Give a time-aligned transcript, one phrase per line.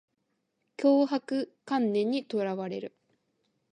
[0.77, 2.97] 強迫観念にとらわれる